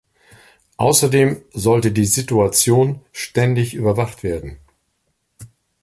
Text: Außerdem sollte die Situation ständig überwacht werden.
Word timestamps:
Außerdem 0.77 1.43
sollte 1.53 1.91
die 1.91 2.07
Situation 2.07 3.01
ständig 3.11 3.75
überwacht 3.75 4.23
werden. 4.23 4.57